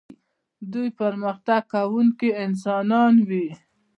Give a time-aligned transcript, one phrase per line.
[0.71, 3.47] دوی پرمختګ کوونکي انسانان وي.